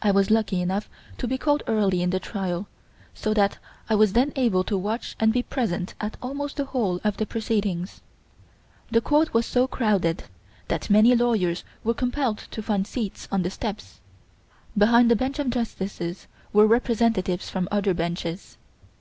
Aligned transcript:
I 0.00 0.12
was 0.12 0.30
lucky 0.30 0.60
enough 0.60 0.88
to 1.18 1.26
be 1.26 1.36
called 1.36 1.64
early 1.66 2.02
in 2.02 2.10
the 2.10 2.20
trial, 2.20 2.68
so 3.14 3.34
that 3.34 3.58
I 3.88 3.96
was 3.96 4.12
then 4.12 4.32
able 4.36 4.62
to 4.62 4.76
watch 4.78 5.16
and 5.18 5.32
be 5.32 5.42
present 5.42 5.94
at 6.00 6.16
almost 6.22 6.54
the 6.56 6.66
whole 6.66 7.00
of 7.02 7.16
the 7.16 7.26
proceedings. 7.26 8.00
The 8.92 9.00
court 9.00 9.34
was 9.34 9.46
so 9.46 9.66
crowded 9.66 10.22
that 10.68 10.88
many 10.88 11.16
lawyers 11.16 11.64
were 11.82 11.94
compelled 11.94 12.38
to 12.52 12.62
find 12.62 12.86
seats 12.86 13.26
on 13.32 13.42
the 13.42 13.50
steps. 13.50 13.98
Behind 14.78 15.10
the 15.10 15.16
bench 15.16 15.40
of 15.40 15.50
justices 15.50 16.28
were 16.52 16.68
representatives 16.68 17.50
from 17.50 17.66
other 17.72 17.92
benches. 17.92 18.56